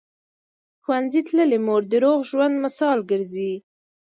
[0.83, 3.53] ښوونځې تللې مور د روغ ژوند مثال ګرځي.